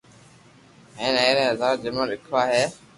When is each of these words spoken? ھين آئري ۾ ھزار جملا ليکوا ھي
ھين 0.97 1.13
آئري 1.23 1.43
۾ 1.45 1.45
ھزار 1.51 1.73
جملا 1.83 2.03
ليکوا 2.11 2.41
ھي 2.51 2.63